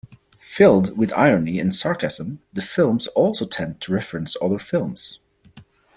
[0.39, 5.19] Filled with irony and sarcasm, the films also tend to reference other films.